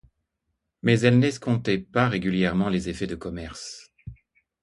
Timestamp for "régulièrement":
2.09-2.69